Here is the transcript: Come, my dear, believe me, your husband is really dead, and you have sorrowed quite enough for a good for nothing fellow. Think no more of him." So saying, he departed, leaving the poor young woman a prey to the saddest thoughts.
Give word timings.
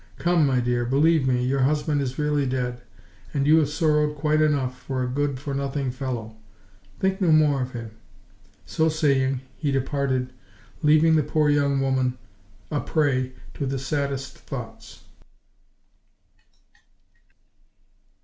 Come, 0.17 0.47
my 0.47 0.59
dear, 0.59 0.83
believe 0.83 1.27
me, 1.27 1.45
your 1.45 1.59
husband 1.59 2.01
is 2.01 2.17
really 2.17 2.47
dead, 2.47 2.81
and 3.35 3.45
you 3.45 3.57
have 3.59 3.69
sorrowed 3.69 4.15
quite 4.17 4.41
enough 4.41 4.75
for 4.79 5.03
a 5.03 5.07
good 5.07 5.39
for 5.39 5.53
nothing 5.53 5.91
fellow. 5.91 6.37
Think 6.99 7.21
no 7.21 7.31
more 7.31 7.61
of 7.61 7.73
him." 7.73 7.91
So 8.65 8.89
saying, 8.89 9.41
he 9.57 9.71
departed, 9.71 10.33
leaving 10.81 11.17
the 11.17 11.21
poor 11.21 11.51
young 11.51 11.81
woman 11.81 12.17
a 12.71 12.79
prey 12.81 13.33
to 13.53 13.67
the 13.67 13.77
saddest 13.77 14.39
thoughts. 14.39 15.03